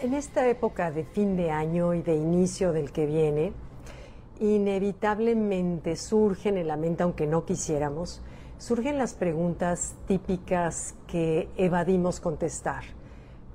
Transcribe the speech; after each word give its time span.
En 0.00 0.14
esta 0.14 0.46
época 0.46 0.92
de 0.92 1.02
fin 1.02 1.36
de 1.36 1.50
año 1.50 1.92
y 1.92 2.02
de 2.02 2.14
inicio 2.14 2.72
del 2.72 2.92
que 2.92 3.04
viene, 3.04 3.52
inevitablemente 4.38 5.96
surgen 5.96 6.56
en 6.56 6.68
la 6.68 6.76
mente, 6.76 7.02
aunque 7.02 7.26
no 7.26 7.44
quisiéramos, 7.44 8.22
surgen 8.58 8.96
las 8.96 9.14
preguntas 9.14 9.96
típicas 10.06 10.94
que 11.08 11.48
evadimos 11.56 12.20
contestar, 12.20 12.84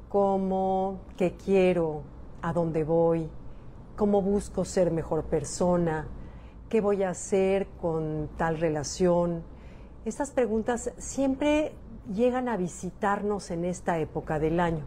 como 0.10 1.00
qué 1.16 1.32
quiero, 1.32 2.02
a 2.42 2.52
dónde 2.52 2.84
voy, 2.84 3.30
cómo 3.96 4.21
busco 4.21 4.66
ser 4.66 4.91
mejor 4.91 5.23
persona, 5.23 6.10
qué 6.68 6.82
voy 6.82 7.04
a 7.04 7.12
hacer 7.12 7.68
con 7.80 8.30
tal 8.36 8.60
relación. 8.60 9.44
Estas 10.04 10.32
preguntas 10.32 10.91
siempre 10.98 11.71
llegan 12.14 12.50
a 12.50 12.57
visitarnos 12.57 13.50
en 13.50 13.64
esta 13.64 13.98
época 14.00 14.40
del 14.40 14.60
año. 14.60 14.84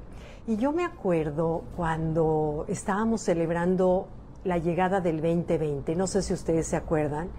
Y 0.49 0.59
yo 0.59 0.71
me 0.71 0.85
acuerdo 0.85 1.65
cuando 1.75 2.67
estábamos 2.69 3.23
celebrando 3.23 4.07
la 4.45 4.59
llegada 4.59 5.01
del 5.01 5.21
2020, 5.21 5.97
no 5.97 6.07
sé 6.07 6.23
si 6.23 6.35
ustedes 6.35 6.69
se 6.69 6.77
acuerdan, 6.77 7.31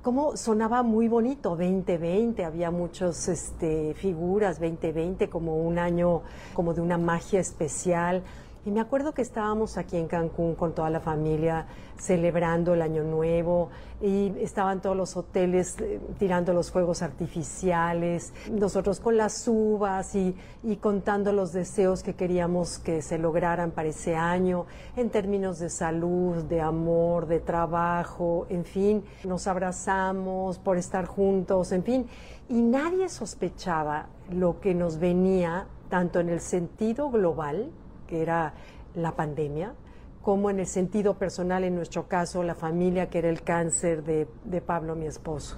cómo 0.00 0.36
sonaba 0.36 0.84
muy 0.84 1.08
bonito 1.08 1.56
2020, 1.56 2.44
había 2.44 2.70
muchas 2.70 3.26
este, 3.26 3.94
figuras 3.94 4.60
2020 4.60 5.28
como 5.28 5.56
un 5.56 5.80
año 5.80 6.22
como 6.54 6.72
de 6.72 6.82
una 6.82 6.98
magia 6.98 7.40
especial. 7.40 8.22
Y 8.66 8.72
me 8.72 8.80
acuerdo 8.80 9.14
que 9.14 9.22
estábamos 9.22 9.78
aquí 9.78 9.96
en 9.96 10.08
Cancún 10.08 10.56
con 10.56 10.74
toda 10.74 10.90
la 10.90 10.98
familia 10.98 11.66
celebrando 11.98 12.74
el 12.74 12.82
Año 12.82 13.04
Nuevo 13.04 13.70
y 14.02 14.32
estaban 14.40 14.82
todos 14.82 14.96
los 14.96 15.16
hoteles 15.16 15.76
eh, 15.80 16.00
tirando 16.18 16.52
los 16.52 16.72
fuegos 16.72 17.00
artificiales, 17.00 18.34
nosotros 18.50 18.98
con 18.98 19.16
las 19.16 19.46
uvas 19.46 20.16
y, 20.16 20.34
y 20.64 20.76
contando 20.78 21.32
los 21.32 21.52
deseos 21.52 22.02
que 22.02 22.14
queríamos 22.14 22.80
que 22.80 23.02
se 23.02 23.18
lograran 23.18 23.70
para 23.70 23.90
ese 23.90 24.16
año 24.16 24.66
en 24.96 25.10
términos 25.10 25.60
de 25.60 25.70
salud, 25.70 26.42
de 26.42 26.60
amor, 26.60 27.28
de 27.28 27.38
trabajo, 27.38 28.48
en 28.50 28.64
fin, 28.64 29.04
nos 29.22 29.46
abrazamos 29.46 30.58
por 30.58 30.76
estar 30.76 31.06
juntos, 31.06 31.70
en 31.70 31.84
fin, 31.84 32.06
y 32.48 32.62
nadie 32.62 33.08
sospechaba 33.10 34.06
lo 34.28 34.58
que 34.58 34.74
nos 34.74 34.98
venía 34.98 35.68
tanto 35.88 36.18
en 36.18 36.30
el 36.30 36.40
sentido 36.40 37.10
global, 37.10 37.70
que 38.06 38.22
era 38.22 38.54
la 38.94 39.12
pandemia, 39.16 39.74
como 40.22 40.50
en 40.50 40.58
el 40.58 40.66
sentido 40.66 41.14
personal, 41.14 41.64
en 41.64 41.76
nuestro 41.76 42.08
caso, 42.08 42.42
la 42.42 42.54
familia, 42.54 43.08
que 43.08 43.18
era 43.18 43.28
el 43.28 43.42
cáncer 43.42 44.02
de, 44.02 44.60
Pablo, 44.60 44.96
mi 44.96 45.06
esposo. 45.06 45.56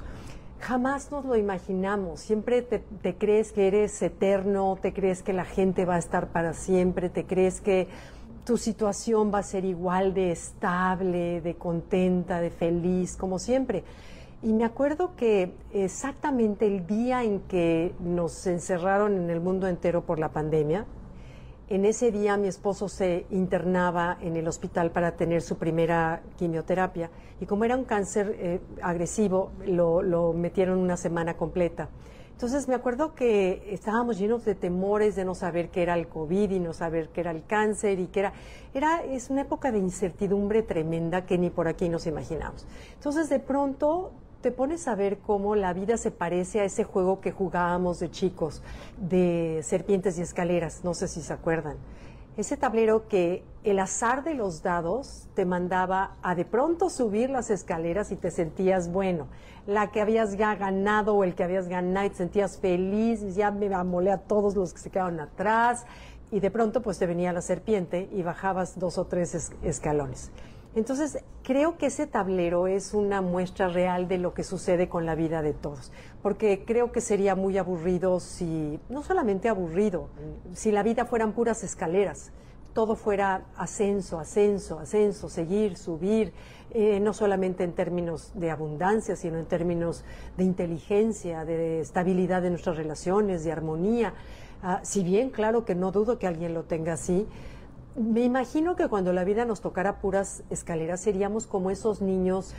Jamás 0.60 1.10
nos 1.12 1.24
lo 1.24 1.36
imaginamos, 1.36 2.20
siempre 2.20 2.62
te, 2.62 2.80
te, 2.80 3.16
crees 3.16 3.52
que 3.52 3.68
eres 3.68 4.02
eterno, 4.02 4.76
te 4.82 4.92
crees 4.92 5.22
que 5.22 5.32
la 5.32 5.44
gente 5.44 5.84
va 5.84 5.94
a 5.94 5.98
estar 5.98 6.28
para 6.28 6.52
siempre, 6.52 7.08
te 7.08 7.24
crees 7.24 7.60
que 7.60 7.88
tu 8.44 8.56
situación 8.56 9.30
va 9.32 9.38
a 9.38 9.42
ser 9.42 9.64
igual 9.64 10.14
de 10.14 10.32
estable, 10.32 11.40
de 11.42 11.54
contenta, 11.54 12.40
de 12.40 12.50
feliz, 12.50 13.16
como 13.16 13.38
siempre. 13.38 13.84
Y 14.42 14.52
me 14.52 14.64
acuerdo 14.64 15.16
que 15.16 15.52
exactamente 15.72 16.66
el 16.66 16.86
día 16.86 17.24
en 17.24 17.40
que 17.40 17.92
nos 18.00 18.46
encerraron 18.46 19.16
en 19.16 19.30
el 19.30 19.40
mundo 19.40 19.66
entero 19.66 20.02
por 20.02 20.18
la 20.18 20.28
pandemia, 20.28 20.86
en 21.70 21.84
ese 21.84 22.10
día 22.10 22.36
mi 22.36 22.48
esposo 22.48 22.88
se 22.88 23.26
internaba 23.30 24.16
en 24.20 24.36
el 24.36 24.48
hospital 24.48 24.90
para 24.90 25.16
tener 25.16 25.42
su 25.42 25.58
primera 25.58 26.22
quimioterapia 26.36 27.10
y 27.40 27.46
como 27.46 27.64
era 27.64 27.76
un 27.76 27.84
cáncer 27.84 28.34
eh, 28.38 28.60
agresivo, 28.82 29.52
lo, 29.66 30.32
metieron 30.32 30.78
una 30.78 30.96
semana 30.96 31.34
completa. 31.36 31.88
Entonces 32.32 32.68
me 32.68 32.74
acuerdo 32.74 33.14
que 33.14 33.68
estábamos 33.72 34.16
llenos 34.18 34.44
de 34.44 34.54
temores 34.54 35.16
de 35.16 35.24
no 35.24 35.34
saber 35.34 35.70
qué 35.70 35.82
era 35.82 35.94
el 35.94 36.08
COVID 36.08 36.50
y 36.50 36.60
no 36.60 36.72
saber 36.72 37.08
qué 37.08 37.20
era 37.20 37.32
el 37.32 37.44
cáncer 37.44 37.98
y 37.98 38.06
qué 38.06 38.20
era... 38.20 38.32
era 38.74 39.02
es 39.04 39.28
una 39.28 39.42
época 39.42 39.72
de 39.72 39.78
incertidumbre 39.78 40.62
tremenda 40.62 41.26
que 41.26 41.36
ni 41.36 41.50
por 41.50 41.66
aquí 41.66 41.88
nos 41.88 42.06
imaginamos. 42.06 42.64
Entonces 42.94 43.28
de 43.28 43.40
pronto 43.40 44.12
te 44.48 44.52
pones 44.52 44.88
a 44.88 44.94
ver 44.94 45.18
cómo 45.18 45.56
la 45.56 45.74
vida 45.74 45.98
se 45.98 46.10
parece 46.10 46.60
a 46.60 46.64
ese 46.64 46.82
juego 46.82 47.20
que 47.20 47.32
jugábamos 47.32 48.00
de 48.00 48.10
chicos, 48.10 48.62
de 48.96 49.60
serpientes 49.62 50.18
y 50.18 50.22
escaleras, 50.22 50.84
no 50.84 50.94
sé 50.94 51.06
si 51.06 51.20
se 51.20 51.34
acuerdan. 51.34 51.76
Ese 52.38 52.56
tablero 52.56 53.08
que 53.08 53.44
el 53.62 53.78
azar 53.78 54.24
de 54.24 54.32
los 54.32 54.62
dados 54.62 55.28
te 55.34 55.44
mandaba 55.44 56.16
a 56.22 56.34
de 56.34 56.46
pronto 56.46 56.88
subir 56.88 57.28
las 57.28 57.50
escaleras 57.50 58.10
y 58.10 58.16
te 58.16 58.30
sentías 58.30 58.90
bueno, 58.90 59.26
la 59.66 59.90
que 59.90 60.00
habías 60.00 60.38
ya 60.38 60.54
ganado 60.54 61.14
o 61.14 61.24
el 61.24 61.34
que 61.34 61.44
habías 61.44 61.68
ganado 61.68 62.06
y 62.06 62.08
te 62.08 62.16
sentías 62.16 62.56
feliz, 62.56 63.36
ya 63.36 63.50
me 63.50 63.66
amolé 63.74 64.12
a 64.12 64.16
todos 64.16 64.56
los 64.56 64.72
que 64.72 64.78
se 64.78 64.88
quedaron 64.88 65.20
atrás 65.20 65.84
y 66.32 66.40
de 66.40 66.50
pronto 66.50 66.80
pues 66.80 66.98
te 66.98 67.04
venía 67.04 67.34
la 67.34 67.42
serpiente 67.42 68.08
y 68.12 68.22
bajabas 68.22 68.78
dos 68.78 68.96
o 68.96 69.04
tres 69.04 69.52
escalones. 69.62 70.30
Entonces, 70.78 71.18
creo 71.42 71.76
que 71.76 71.86
ese 71.86 72.06
tablero 72.06 72.68
es 72.68 72.94
una 72.94 73.20
muestra 73.20 73.66
real 73.66 74.06
de 74.06 74.16
lo 74.16 74.32
que 74.32 74.44
sucede 74.44 74.88
con 74.88 75.06
la 75.06 75.16
vida 75.16 75.42
de 75.42 75.52
todos, 75.52 75.90
porque 76.22 76.64
creo 76.64 76.92
que 76.92 77.00
sería 77.00 77.34
muy 77.34 77.58
aburrido 77.58 78.20
si, 78.20 78.78
no 78.88 79.02
solamente 79.02 79.48
aburrido, 79.48 80.08
si 80.54 80.70
la 80.70 80.84
vida 80.84 81.04
fueran 81.04 81.32
puras 81.32 81.64
escaleras, 81.64 82.30
todo 82.74 82.94
fuera 82.94 83.42
ascenso, 83.56 84.20
ascenso, 84.20 84.78
ascenso, 84.78 85.28
seguir, 85.28 85.76
subir, 85.76 86.32
eh, 86.70 87.00
no 87.00 87.12
solamente 87.12 87.64
en 87.64 87.72
términos 87.72 88.30
de 88.34 88.52
abundancia, 88.52 89.16
sino 89.16 89.36
en 89.36 89.46
términos 89.46 90.04
de 90.36 90.44
inteligencia, 90.44 91.44
de 91.44 91.80
estabilidad 91.80 92.40
de 92.40 92.50
nuestras 92.50 92.76
relaciones, 92.76 93.42
de 93.42 93.50
armonía. 93.50 94.14
Ah, 94.62 94.78
si 94.84 95.02
bien, 95.02 95.30
claro 95.30 95.64
que 95.64 95.74
no 95.74 95.90
dudo 95.90 96.20
que 96.20 96.28
alguien 96.28 96.54
lo 96.54 96.62
tenga 96.62 96.92
así, 96.92 97.26
me 97.98 98.22
imagino 98.22 98.76
que 98.76 98.88
cuando 98.88 99.12
la 99.12 99.24
vida 99.24 99.44
nos 99.44 99.60
tocara 99.60 100.00
puras 100.00 100.42
escaleras 100.50 101.00
seríamos 101.00 101.46
como 101.46 101.70
esos 101.70 102.00
niños 102.00 102.54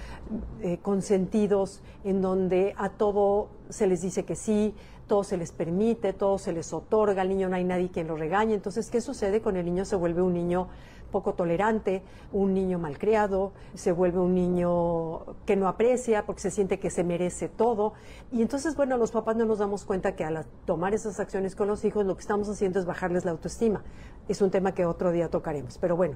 eh, 0.62 0.80
consentidos 0.82 1.82
en 2.04 2.22
donde 2.22 2.74
a 2.78 2.90
todo 2.90 3.50
se 3.70 3.88
les 3.88 4.02
dice 4.02 4.26
que 4.26 4.36
sí, 4.36 4.74
todo 5.10 5.26
se 5.26 5.36
les 5.36 5.52
permite, 5.52 6.14
todo 6.14 6.38
se 6.38 6.54
les 6.54 6.72
otorga, 6.72 7.24
al 7.24 7.30
niño 7.30 7.50
no 7.50 7.58
hay 7.58 7.66
nadie 7.66 7.90
quien 7.90 8.08
lo 8.08 8.16
regañe. 8.16 8.54
Entonces, 8.54 8.90
¿qué 8.90 9.02
sucede 9.02 9.42
con 9.42 9.58
el 9.58 9.66
niño? 9.66 9.84
Se 9.84 9.98
vuelve 9.98 10.22
un 10.22 10.34
niño 10.34 10.70
poco 11.12 11.34
tolerante, 11.34 12.04
un 12.32 12.54
niño 12.54 12.78
malcriado, 12.78 13.52
se 13.74 13.92
vuelve 13.92 14.20
un 14.20 14.36
niño 14.36 15.36
que 15.46 15.56
no 15.56 15.68
aprecia 15.68 16.26
porque 16.26 16.42
se 16.42 16.52
siente 16.52 16.80
que 16.80 16.92
se 16.92 17.04
merece 17.04 17.50
todo. 17.50 17.94
Y 18.32 18.44
entonces, 18.44 18.76
bueno, 18.76 18.96
los 18.98 19.12
papás 19.12 19.36
no 19.36 19.46
nos 19.46 19.58
damos 19.58 19.84
cuenta 19.84 20.16
que 20.16 20.24
al 20.24 20.46
tomar 20.66 20.94
esas 20.94 21.20
acciones 21.20 21.56
con 21.56 21.68
los 21.68 21.84
hijos 21.84 22.06
lo 22.06 22.16
que 22.16 22.22
estamos 22.22 22.48
haciendo 22.48 22.80
es 22.80 22.86
bajarles 22.86 23.26
la 23.26 23.32
autoestima. 23.32 23.84
Es 24.28 24.42
un 24.42 24.52
tema 24.52 24.74
que 24.74 24.86
otro 24.86 25.12
día 25.12 25.30
tocaremos. 25.30 25.80
Pero 25.80 25.98
bueno, 25.98 26.16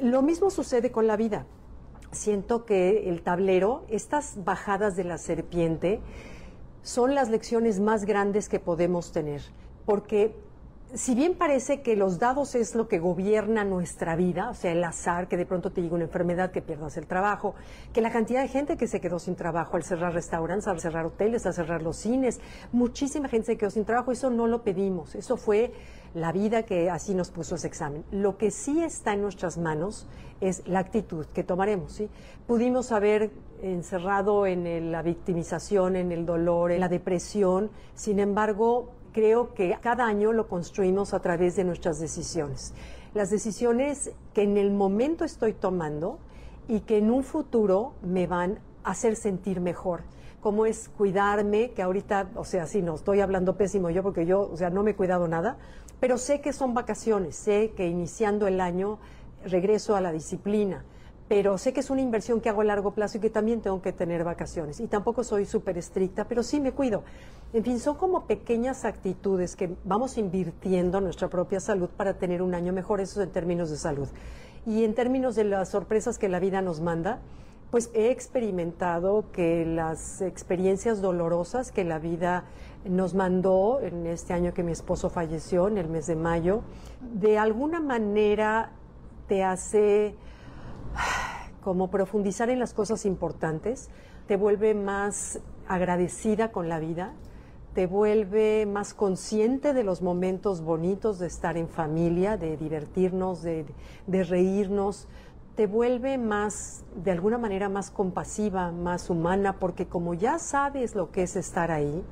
lo 0.00 0.22
mismo 0.22 0.50
sucede 0.50 0.90
con 0.90 1.06
la 1.06 1.16
vida. 1.16 1.46
Siento 2.10 2.64
que 2.64 3.08
el 3.08 3.22
tablero, 3.22 3.84
estas 3.88 4.44
bajadas 4.44 4.96
de 4.96 5.04
la 5.04 5.18
serpiente, 5.18 6.00
son 6.84 7.14
las 7.14 7.30
lecciones 7.30 7.80
más 7.80 8.04
grandes 8.04 8.48
que 8.48 8.60
podemos 8.60 9.10
tener, 9.10 9.40
porque 9.86 10.36
si 10.94 11.14
bien 11.14 11.34
parece 11.34 11.82
que 11.82 11.96
los 11.96 12.18
dados 12.18 12.54
es 12.54 12.74
lo 12.74 12.86
que 12.86 12.98
gobierna 12.98 13.64
nuestra 13.64 14.14
vida, 14.14 14.50
o 14.50 14.54
sea, 14.54 14.72
el 14.72 14.84
azar, 14.84 15.26
que 15.28 15.36
de 15.36 15.44
pronto 15.44 15.72
te 15.72 15.82
llega 15.82 15.94
una 15.94 16.04
enfermedad, 16.04 16.52
que 16.52 16.62
pierdas 16.62 16.96
el 16.96 17.06
trabajo, 17.06 17.54
que 17.92 18.00
la 18.00 18.12
cantidad 18.12 18.42
de 18.42 18.48
gente 18.48 18.76
que 18.76 18.86
se 18.86 19.00
quedó 19.00 19.18
sin 19.18 19.34
trabajo 19.34 19.76
al 19.76 19.82
cerrar 19.82 20.14
restaurantes, 20.14 20.68
al 20.68 20.80
cerrar 20.80 21.06
hoteles, 21.06 21.46
al 21.46 21.54
cerrar 21.54 21.82
los 21.82 21.96
cines, 21.96 22.40
muchísima 22.72 23.28
gente 23.28 23.46
se 23.46 23.56
quedó 23.56 23.70
sin 23.70 23.84
trabajo, 23.84 24.12
eso 24.12 24.30
no 24.30 24.46
lo 24.46 24.62
pedimos, 24.62 25.14
eso 25.16 25.36
fue 25.36 25.72
la 26.14 26.30
vida 26.30 26.62
que 26.62 26.88
así 26.90 27.12
nos 27.12 27.30
puso 27.30 27.56
ese 27.56 27.66
examen. 27.66 28.04
Lo 28.12 28.38
que 28.38 28.52
sí 28.52 28.82
está 28.82 29.14
en 29.14 29.22
nuestras 29.22 29.58
manos 29.58 30.06
es 30.40 30.62
la 30.68 30.78
actitud 30.78 31.26
que 31.26 31.42
tomaremos. 31.42 32.00
Pudimos 32.46 32.92
haber 32.92 33.32
encerrado 33.62 34.46
en 34.46 34.92
la 34.92 35.02
victimización, 35.02 35.96
en 35.96 36.12
el 36.12 36.24
dolor, 36.24 36.70
en 36.70 36.80
la 36.80 36.88
depresión, 36.88 37.70
sin 37.94 38.20
embargo, 38.20 38.92
creo 39.14 39.54
que 39.54 39.78
cada 39.80 40.06
año 40.06 40.32
lo 40.32 40.48
construimos 40.48 41.14
a 41.14 41.20
través 41.20 41.54
de 41.54 41.64
nuestras 41.64 42.00
decisiones. 42.00 42.74
Las 43.14 43.30
decisiones 43.30 44.10
que 44.34 44.42
en 44.42 44.58
el 44.58 44.72
momento 44.72 45.24
estoy 45.24 45.52
tomando 45.52 46.18
y 46.66 46.80
que 46.80 46.98
en 46.98 47.10
un 47.10 47.22
futuro 47.22 47.94
me 48.02 48.26
van 48.26 48.58
a 48.82 48.90
hacer 48.90 49.14
sentir 49.14 49.60
mejor. 49.60 50.02
Como 50.40 50.66
es 50.66 50.90
cuidarme, 50.90 51.70
que 51.70 51.82
ahorita, 51.82 52.30
o 52.34 52.44
sea, 52.44 52.66
sí, 52.66 52.82
no 52.82 52.96
estoy 52.96 53.20
hablando 53.20 53.56
pésimo 53.56 53.88
yo 53.88 54.02
porque 54.02 54.26
yo, 54.26 54.40
o 54.40 54.56
sea, 54.56 54.68
no 54.68 54.82
me 54.82 54.90
he 54.90 54.96
cuidado 54.96 55.28
nada, 55.28 55.56
pero 56.00 56.18
sé 56.18 56.40
que 56.40 56.52
son 56.52 56.74
vacaciones, 56.74 57.36
sé 57.36 57.72
que 57.76 57.86
iniciando 57.86 58.48
el 58.48 58.60
año 58.60 58.98
regreso 59.44 59.94
a 59.94 60.00
la 60.00 60.10
disciplina 60.10 60.84
pero 61.28 61.56
sé 61.56 61.72
que 61.72 61.80
es 61.80 61.90
una 61.90 62.02
inversión 62.02 62.40
que 62.40 62.48
hago 62.48 62.60
a 62.60 62.64
largo 62.64 62.92
plazo 62.92 63.18
y 63.18 63.20
que 63.20 63.30
también 63.30 63.60
tengo 63.60 63.80
que 63.80 63.92
tener 63.92 64.24
vacaciones. 64.24 64.78
Y 64.80 64.86
tampoco 64.86 65.24
soy 65.24 65.46
súper 65.46 65.78
estricta, 65.78 66.26
pero 66.28 66.42
sí 66.42 66.60
me 66.60 66.72
cuido. 66.72 67.02
En 67.52 67.64
fin, 67.64 67.78
son 67.78 67.96
como 67.96 68.26
pequeñas 68.26 68.84
actitudes 68.84 69.56
que 69.56 69.74
vamos 69.84 70.18
invirtiendo 70.18 70.98
en 70.98 71.04
nuestra 71.04 71.28
propia 71.28 71.60
salud 71.60 71.88
para 71.88 72.14
tener 72.14 72.42
un 72.42 72.54
año 72.54 72.72
mejor, 72.72 73.00
eso 73.00 73.22
en 73.22 73.30
términos 73.30 73.70
de 73.70 73.76
salud. 73.76 74.08
Y 74.66 74.84
en 74.84 74.94
términos 74.94 75.34
de 75.34 75.44
las 75.44 75.70
sorpresas 75.70 76.18
que 76.18 76.28
la 76.28 76.40
vida 76.40 76.60
nos 76.60 76.80
manda, 76.80 77.20
pues 77.70 77.90
he 77.94 78.10
experimentado 78.10 79.30
que 79.32 79.64
las 79.64 80.20
experiencias 80.20 81.00
dolorosas 81.00 81.72
que 81.72 81.84
la 81.84 81.98
vida 81.98 82.44
nos 82.84 83.14
mandó 83.14 83.80
en 83.80 84.06
este 84.06 84.34
año 84.34 84.52
que 84.52 84.62
mi 84.62 84.72
esposo 84.72 85.08
falleció, 85.08 85.68
en 85.68 85.78
el 85.78 85.88
mes 85.88 86.06
de 86.06 86.16
mayo, 86.16 86.62
de 87.00 87.38
alguna 87.38 87.80
manera 87.80 88.72
te 89.26 89.42
hace 89.42 90.14
como 91.64 91.90
profundizar 91.90 92.50
en 92.50 92.60
las 92.60 92.74
cosas 92.74 93.06
importantes, 93.06 93.88
te 94.28 94.36
vuelve 94.36 94.74
más 94.74 95.40
agradecida 95.66 96.52
con 96.52 96.68
la 96.68 96.78
vida, 96.78 97.14
te 97.74 97.86
vuelve 97.86 98.66
más 98.66 98.94
consciente 98.94 99.72
de 99.72 99.82
los 99.82 100.02
momentos 100.02 100.60
bonitos 100.60 101.18
de 101.18 101.26
estar 101.26 101.56
en 101.56 101.68
familia, 101.68 102.36
de 102.36 102.56
divertirnos, 102.56 103.42
de, 103.42 103.64
de 104.06 104.24
reírnos, 104.24 105.08
te 105.56 105.66
vuelve 105.66 106.18
más, 106.18 106.84
de 106.96 107.10
alguna 107.10 107.38
manera, 107.38 107.68
más 107.68 107.90
compasiva, 107.90 108.70
más 108.70 109.08
humana, 109.08 109.58
porque 109.58 109.86
como 109.86 110.14
ya 110.14 110.38
sabes 110.38 110.94
lo 110.94 111.10
que 111.10 111.22
es 111.22 111.34
estar 111.34 111.70
ahí, 111.70 112.04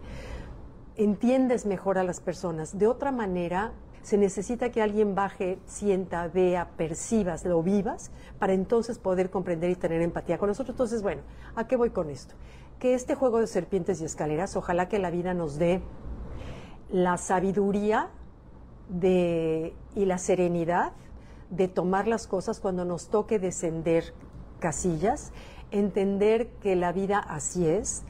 entiendes 0.97 1.67
mejor 1.67 1.99
a 1.99 2.05
las 2.05 2.21
personas. 2.21 2.79
De 2.79 2.87
otra 2.87 3.13
manera, 3.13 3.73
se 4.03 4.19
necesita 4.19 4.71
que 4.71 4.83
alguien 4.83 5.15
baje, 5.15 5.59
sienta, 5.67 6.29
vea, 6.29 6.71
percibas, 6.77 7.45
lo 7.45 7.63
vivas, 7.63 8.11
para 8.39 8.53
entonces 8.53 8.99
poder 8.99 9.31
comprender 9.31 9.71
y 9.71 9.77
tener 9.77 10.03
empatía 10.03 10.39
con 10.39 10.49
nosotros. 10.49 10.75
Entonces, 10.75 11.03
bueno, 11.03 11.23
¿a 11.55 11.67
qué 11.67 11.77
voy 11.77 11.91
con 11.91 12.11
esto? 12.11 12.35
Que 12.79 12.95
este 12.95 13.15
juego 13.15 13.39
de 13.39 13.47
serpientes 13.47 14.01
y 14.01 14.05
escaleras, 14.05 14.57
ojalá 14.57 14.89
que 14.89 14.99
la 14.99 15.11
vida 15.11 15.35
nos 15.35 15.57
dé 15.59 15.83
la 16.91 17.17
sabiduría 17.17 18.11
de, 18.89 19.75
y 19.95 20.05
la 20.05 20.19
serenidad 20.19 20.93
de 21.51 21.69
tomar 21.69 22.09
las 22.09 22.27
cosas 22.27 22.61
cuando 22.61 22.85
nos 22.85 23.09
toque 23.09 23.39
descender 23.39 24.15
casillas, 24.59 25.33
entender 25.71 26.49
que 26.61 26.77
la 26.77 26.93
vida 26.93 27.19
así 27.19 27.67
es, 27.67 28.03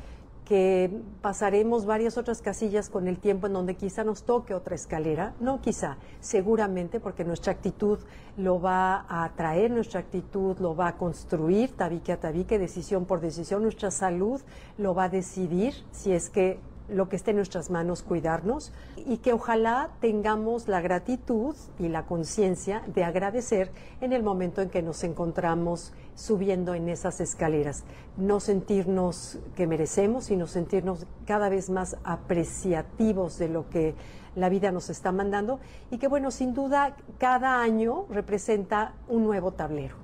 que 0.45 0.91
pasaremos 1.21 1.87
varias 1.87 2.19
otras 2.19 2.43
casillas 2.43 2.91
con 2.91 3.07
el 3.07 3.19
tiempo 3.19 3.47
en 3.47 3.53
donde 3.53 3.77
quizá 3.77 4.05
nos 4.05 4.25
toque 4.25 4.55
otra 4.55 4.75
escalera, 4.75 5.35
no 5.41 5.61
quizá, 5.61 5.99
seguramente 6.21 7.01
porque 7.01 7.25
nuestra 7.25 7.53
actitud 7.53 7.99
lo 8.37 8.61
va 8.61 9.05
a 9.09 9.25
atraer, 9.25 9.71
nuestra 9.71 10.01
actitud 10.01 10.59
lo 10.59 10.75
va 10.75 10.89
a 10.89 10.97
construir 10.97 11.77
tabique 11.77 12.13
a 12.13 12.21
tabique, 12.21 12.59
decisión 12.59 13.05
por 13.05 13.21
decisión, 13.21 13.63
nuestra 13.63 13.91
salud 13.91 14.41
lo 14.79 14.95
va 14.95 15.05
a 15.05 15.09
decidir 15.09 15.75
si 15.93 16.13
es 16.13 16.29
que 16.29 16.59
lo 16.89 17.09
que 17.09 17.17
esté 17.17 17.31
en 17.31 17.37
nuestras 17.37 17.71
manos 17.71 18.03
cuidarnos 18.03 18.73
y 18.97 19.19
que 19.19 19.33
ojalá 19.33 19.91
tengamos 20.01 20.69
la 20.69 20.81
gratitud 20.81 21.57
y 21.79 21.89
la 21.89 22.07
conciencia 22.07 22.83
de 22.87 23.05
agradecer 23.05 23.71
en 24.01 24.13
el 24.13 24.23
momento 24.23 24.61
en 24.61 24.71
que 24.71 24.83
nos 24.83 25.05
encontramos 25.05 25.93
subiendo 26.15 26.75
en 26.75 26.89
esas 26.89 27.21
escaleras. 27.21 27.85
No 28.17 28.41
sentirnos 28.41 29.39
que 29.57 29.67
merecemos, 29.67 30.25
sino 30.25 30.47
sentirnos 30.47 31.07
cada 31.27 31.49
vez 31.49 31.71
más 31.71 31.97
apreciativos 32.05 33.39
de 33.39 33.49
lo 33.49 33.69
que 33.71 33.95
la 34.35 34.49
vida 34.49 34.73
nos 34.73 34.91
está 34.91 35.13
mandando 35.13 35.61
y 35.91 35.99
que 35.99 36.09
bueno, 36.09 36.31
sin 36.31 36.55
duda 36.55 36.97
cada 37.19 37.63
año 37.63 38.07
representa 38.11 38.95
un 39.09 39.25
nuevo 39.25 39.53
tablero. 39.53 39.97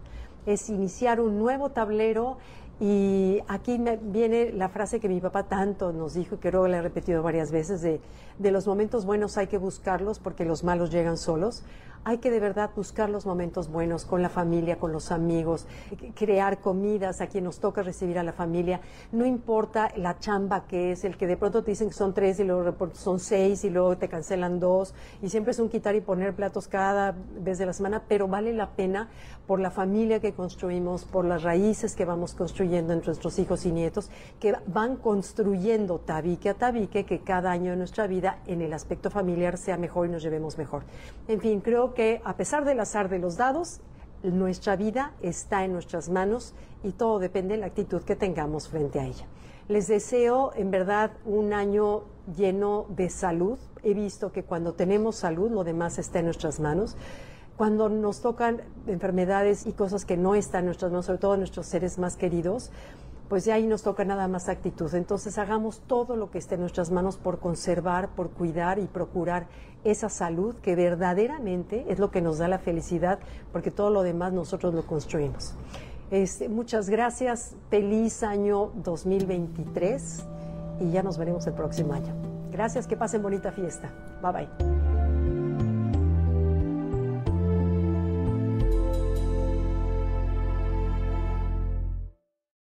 Es 0.46 0.70
iniciar 0.70 1.20
un 1.20 1.38
nuevo 1.38 1.70
tablero 1.70 2.38
y 2.80 3.40
aquí 3.48 3.80
viene 4.02 4.52
la 4.52 4.68
frase 4.68 5.00
que 5.00 5.08
mi 5.08 5.20
papá 5.20 5.44
tanto 5.44 5.92
nos 5.92 6.14
dijo, 6.14 6.36
y 6.36 6.38
que 6.38 6.50
luego 6.50 6.68
le 6.68 6.76
he 6.76 6.82
repetido 6.82 7.22
varias 7.22 7.50
veces, 7.50 7.82
de, 7.82 8.00
de 8.38 8.50
los 8.50 8.66
momentos 8.66 9.04
buenos 9.04 9.36
hay 9.36 9.48
que 9.48 9.58
buscarlos 9.58 10.18
porque 10.18 10.44
los 10.44 10.64
malos 10.64 10.90
llegan 10.90 11.16
solos 11.16 11.64
hay 12.04 12.18
que 12.18 12.30
de 12.30 12.40
verdad 12.40 12.70
buscar 12.74 13.10
los 13.10 13.26
momentos 13.26 13.70
buenos 13.70 14.04
con 14.04 14.22
la 14.22 14.28
familia, 14.28 14.78
con 14.78 14.92
los 14.92 15.12
amigos, 15.12 15.66
crear 16.14 16.58
comidas 16.58 17.20
a 17.20 17.26
quien 17.26 17.44
nos 17.44 17.60
toca 17.60 17.82
recibir 17.82 18.18
a 18.18 18.22
la 18.22 18.32
familia. 18.32 18.80
No 19.12 19.26
importa 19.26 19.92
la 19.96 20.18
chamba 20.18 20.66
que 20.66 20.92
es, 20.92 21.04
el 21.04 21.16
que 21.16 21.26
de 21.26 21.36
pronto 21.36 21.62
te 21.62 21.72
dicen 21.72 21.88
que 21.88 21.94
son 21.94 22.14
tres 22.14 22.40
y 22.40 22.44
luego 22.44 22.74
son 22.94 23.20
seis 23.20 23.64
y 23.64 23.70
luego 23.70 23.98
te 23.98 24.08
cancelan 24.08 24.60
dos 24.60 24.94
y 25.22 25.28
siempre 25.28 25.50
es 25.50 25.58
un 25.58 25.68
quitar 25.68 25.94
y 25.96 26.00
poner 26.00 26.34
platos 26.34 26.68
cada 26.68 27.14
vez 27.40 27.58
de 27.58 27.66
la 27.66 27.72
semana, 27.72 28.02
pero 28.08 28.28
vale 28.28 28.52
la 28.52 28.70
pena 28.70 29.08
por 29.46 29.60
la 29.60 29.70
familia 29.70 30.20
que 30.20 30.32
construimos, 30.32 31.04
por 31.04 31.24
las 31.24 31.42
raíces 31.42 31.94
que 31.94 32.04
vamos 32.04 32.34
construyendo 32.68 32.92
entre 32.92 33.06
nuestros 33.06 33.38
hijos 33.38 33.64
y 33.64 33.72
nietos, 33.72 34.10
que 34.38 34.54
van 34.66 34.96
construyendo 34.96 35.98
tabique 35.98 36.50
a 36.50 36.54
tabique 36.54 37.04
que 37.04 37.20
cada 37.20 37.50
año 37.50 37.70
de 37.70 37.76
nuestra 37.78 38.06
vida 38.06 38.40
en 38.46 38.60
el 38.60 38.72
aspecto 38.72 39.10
familiar 39.10 39.56
sea 39.56 39.78
mejor 39.78 40.06
y 40.06 40.10
nos 40.10 40.22
llevemos 40.22 40.58
mejor. 40.58 40.82
En 41.28 41.40
fin, 41.40 41.60
creo 41.60 41.94
que 41.94 42.20
a 42.24 42.36
pesar 42.36 42.64
del 42.64 42.80
azar 42.80 43.08
de 43.08 43.18
los 43.18 43.36
dados, 43.36 43.80
nuestra 44.22 44.76
vida 44.76 45.12
está 45.22 45.64
en 45.64 45.72
nuestras 45.72 46.10
manos 46.10 46.54
y 46.82 46.92
todo 46.92 47.18
depende 47.18 47.54
de 47.54 47.60
la 47.60 47.66
actitud 47.66 48.02
que 48.02 48.16
tengamos 48.16 48.68
frente 48.68 49.00
a 49.00 49.06
ella. 49.06 49.26
Les 49.68 49.86
deseo 49.86 50.52
en 50.54 50.70
verdad 50.70 51.12
un 51.24 51.52
año 51.52 52.02
lleno 52.36 52.86
de 52.90 53.08
salud. 53.08 53.58
He 53.82 53.94
visto 53.94 54.30
que 54.30 54.42
cuando 54.42 54.74
tenemos 54.74 55.16
salud, 55.16 55.50
lo 55.50 55.64
demás 55.64 55.98
está 55.98 56.18
en 56.18 56.26
nuestras 56.26 56.60
manos. 56.60 56.96
Cuando 57.58 57.88
nos 57.88 58.20
tocan 58.20 58.62
enfermedades 58.86 59.66
y 59.66 59.72
cosas 59.72 60.04
que 60.04 60.16
no 60.16 60.36
están 60.36 60.60
en 60.60 60.66
nuestras 60.66 60.92
manos, 60.92 61.06
sobre 61.06 61.18
todo 61.18 61.36
nuestros 61.36 61.66
seres 61.66 61.98
más 61.98 62.16
queridos, 62.16 62.70
pues 63.28 63.44
de 63.44 63.52
ahí 63.52 63.66
nos 63.66 63.82
toca 63.82 64.04
nada 64.04 64.28
más 64.28 64.48
actitud. 64.48 64.94
Entonces 64.94 65.38
hagamos 65.38 65.80
todo 65.80 66.14
lo 66.14 66.30
que 66.30 66.38
esté 66.38 66.54
en 66.54 66.60
nuestras 66.60 66.92
manos 66.92 67.16
por 67.16 67.40
conservar, 67.40 68.10
por 68.10 68.30
cuidar 68.30 68.78
y 68.78 68.86
procurar 68.86 69.48
esa 69.82 70.08
salud 70.08 70.54
que 70.62 70.76
verdaderamente 70.76 71.84
es 71.88 71.98
lo 71.98 72.12
que 72.12 72.22
nos 72.22 72.38
da 72.38 72.46
la 72.46 72.60
felicidad, 72.60 73.18
porque 73.52 73.72
todo 73.72 73.90
lo 73.90 74.04
demás 74.04 74.32
nosotros 74.32 74.72
lo 74.72 74.86
construimos. 74.86 75.56
Este, 76.12 76.48
muchas 76.48 76.88
gracias, 76.88 77.56
feliz 77.70 78.22
año 78.22 78.70
2023 78.76 80.24
y 80.78 80.92
ya 80.92 81.02
nos 81.02 81.18
veremos 81.18 81.44
el 81.48 81.54
próximo 81.54 81.92
año. 81.92 82.14
Gracias, 82.52 82.86
que 82.86 82.96
pasen 82.96 83.20
bonita 83.20 83.50
fiesta. 83.50 83.90
Bye 84.22 84.32
bye. 84.32 84.77